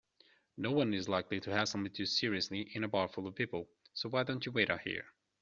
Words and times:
Noone 0.57 0.95
is 0.95 1.07
likely 1.07 1.39
to 1.41 1.51
hassle 1.51 1.79
me 1.79 1.87
too 1.91 2.07
seriously 2.07 2.61
in 2.73 2.83
a 2.83 2.87
bar 2.87 3.07
full 3.07 3.27
of 3.27 3.35
people, 3.35 3.69
so 3.93 4.09
why 4.09 4.23
don't 4.23 4.47
you 4.47 4.51
wait 4.51 4.71
out 4.71 4.81
here? 4.81 5.05